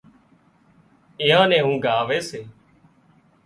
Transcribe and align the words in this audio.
ايئان 1.21 1.45
نين 1.49 1.61
اونگھ 1.65 1.87
آوي 1.99 2.17
ري 2.31 2.41